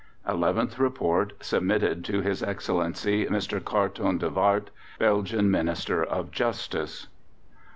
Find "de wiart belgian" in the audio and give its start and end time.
4.17-5.51